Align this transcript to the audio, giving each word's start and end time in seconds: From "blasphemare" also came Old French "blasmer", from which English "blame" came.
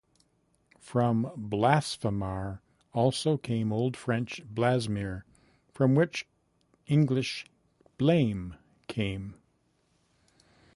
From 0.79 1.31
"blasphemare" 1.37 2.57
also 2.91 3.37
came 3.37 3.71
Old 3.71 3.95
French 3.95 4.41
"blasmer", 4.51 5.21
from 5.71 5.93
which 5.93 6.25
English 6.87 7.45
"blame" 7.99 8.55
came. 8.87 9.35